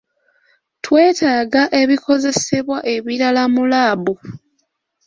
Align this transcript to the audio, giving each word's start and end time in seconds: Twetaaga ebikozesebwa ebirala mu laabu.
Twetaaga 0.83 1.63
ebikozesebwa 1.81 2.77
ebirala 2.93 3.43
mu 3.53 3.63
laabu. 3.71 4.13